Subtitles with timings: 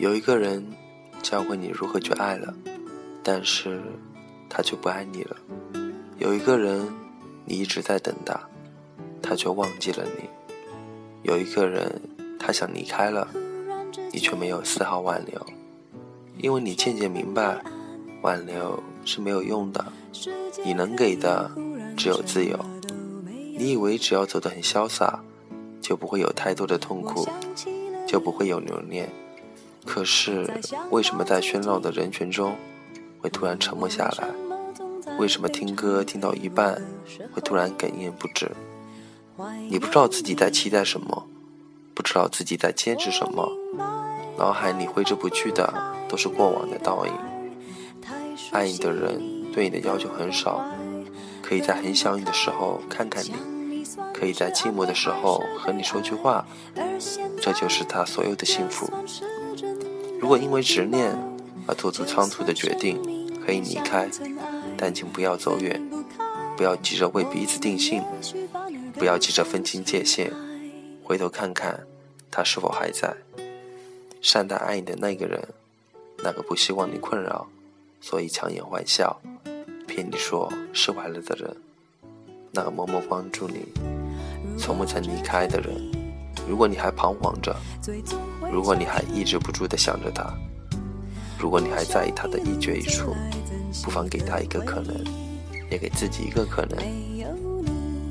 [0.00, 0.66] 有一个人
[1.22, 2.54] 教会你如何去爱了，
[3.22, 3.82] 但是
[4.48, 5.36] 他却不爱你了。
[6.16, 6.88] 有一个人
[7.44, 8.34] 你一直在等待，
[9.20, 10.24] 他却忘记了你。
[11.22, 12.00] 有一个人
[12.38, 13.28] 他想离开了，
[14.10, 15.46] 你却没有丝毫挽留，
[16.38, 17.62] 因为你渐渐明白，
[18.22, 19.84] 挽留是没有用的。
[20.64, 21.50] 你能给的
[21.94, 22.58] 只有自由。
[23.58, 25.22] 你以为只要走得很潇洒，
[25.82, 27.28] 就不会有太多的痛苦，
[28.08, 29.06] 就不会有留恋。
[29.86, 30.48] 可是，
[30.90, 32.56] 为什么在喧闹的人群中
[33.20, 34.28] 会突然沉默下来？
[35.18, 36.80] 为什么听歌听到一半
[37.32, 38.50] 会突然哽咽不止？
[39.68, 41.26] 你不知道自己在期待什么，
[41.94, 43.50] 不知道自己在坚持什么，
[44.38, 45.72] 脑海里挥之不去的
[46.08, 47.12] 都是过往的倒影。
[48.52, 50.64] 爱你的人对你的要求很少，
[51.42, 53.34] 可以在很想你的时候看看你，
[54.12, 56.46] 可以在寂寞的时候和你说句话，
[57.40, 58.90] 这就是他所有的幸福。
[60.20, 61.16] 如果因为执念
[61.66, 63.00] 而做出仓促的决定，
[63.44, 64.08] 可以离开，
[64.76, 65.80] 但请不要走远，
[66.56, 68.02] 不要急着为彼此定性，
[68.94, 70.30] 不要急着分清界限，
[71.02, 71.86] 回头看看
[72.30, 73.16] 他是否还在。
[74.20, 75.48] 善待爱你的那个人，
[76.22, 77.48] 那个不希望你困扰，
[78.02, 79.22] 所以强颜欢笑，
[79.86, 81.56] 骗你说释怀了的人，
[82.52, 83.66] 那个默默关注你，
[84.58, 85.99] 从不曾离开的人。
[86.48, 87.56] 如果你还彷徨着，
[88.52, 90.24] 如果你还抑制不住的想着他，
[91.38, 93.14] 如果你还在意他的一举一触，
[93.84, 94.96] 不妨给他一个可能，
[95.70, 96.78] 也给自己一个可能。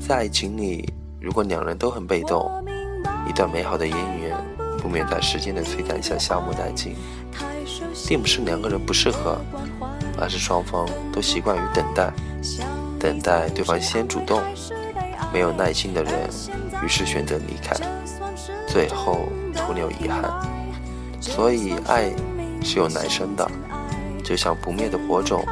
[0.00, 2.50] 在爱情里，如果两人都很被动，
[3.28, 4.36] 一段美好的姻缘
[4.78, 6.94] 不免在时间的摧残下消磨殆尽。
[8.08, 9.38] 并不是两个人不适合，
[10.18, 12.12] 而是双方都习惯于等待，
[12.98, 14.42] 等待对方先主动。
[15.32, 16.28] 没有耐心的人，
[16.84, 17.76] 于是选择离开。
[18.72, 20.30] 最后徒留遗憾，
[21.20, 22.14] 所以爱
[22.62, 23.50] 是有来生的，
[24.22, 25.44] 就像不灭的火种，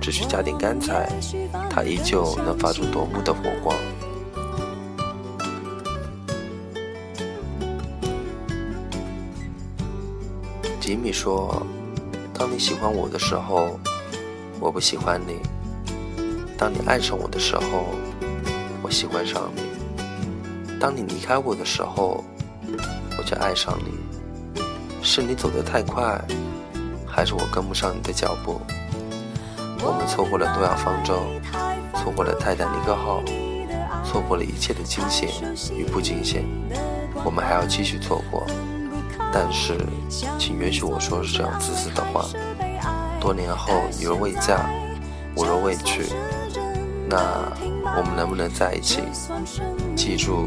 [0.00, 1.06] 只需加点干柴，
[1.68, 3.76] 它依旧能发出夺目的火光。
[10.80, 11.62] 吉米说
[12.32, 13.78] ：“当你喜欢我的时候，
[14.58, 15.34] 我不喜欢你；
[16.56, 17.84] 当你爱上我的时候，
[18.82, 19.62] 我喜欢上你。”
[20.80, 22.24] 当你离开我的时候，
[23.18, 23.92] 我就爱上你。
[25.02, 26.18] 是你走得太快，
[27.06, 28.60] 还是我跟不上你的脚步？
[29.82, 31.22] 我们错过了诺亚方舟，
[31.94, 33.22] 错过了泰坦尼克号，
[34.04, 35.28] 错过了一切的惊险
[35.76, 36.44] 与不惊险。
[37.24, 38.46] 我们还要继续错过。
[39.32, 39.76] 但是，
[40.38, 42.24] 请允许我说这样自私的话：
[43.20, 44.68] 多年后你若未嫁，
[45.34, 46.04] 我若未娶，
[47.10, 47.52] 那……
[47.82, 49.02] 我们能不能在一起？
[49.96, 50.46] 记住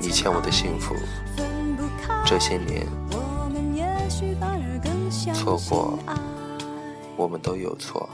[0.00, 0.94] 你欠我的幸福。
[2.24, 2.86] 这些年
[5.34, 5.98] 错过，
[7.16, 8.08] 我们都有错。